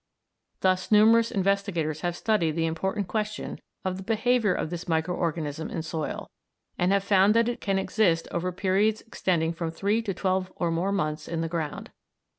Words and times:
Thus 0.61 0.91
numerous 0.91 1.29
investigators 1.29 2.01
have 2.01 2.15
studied 2.15 2.53
the 2.55 2.65
important 2.65 3.07
question 3.07 3.59
of 3.85 3.97
the 3.97 4.03
behaviour 4.03 4.51
of 4.51 4.71
this 4.71 4.87
micro 4.87 5.13
organism 5.15 5.69
in 5.69 5.83
soil, 5.83 6.31
and 6.75 6.91
have 6.91 7.03
found 7.03 7.35
that 7.35 7.47
it 7.47 7.61
can 7.61 7.77
exist 7.77 8.27
over 8.31 8.51
periods 8.51 9.01
extending 9.01 9.53
from 9.53 9.69
three 9.69 10.01
to 10.01 10.13
twelve 10.15 10.51
or 10.55 10.71
more 10.71 10.91
months 10.91 11.27
in 11.27 11.41
the 11.41 11.47
ground. 11.47 11.91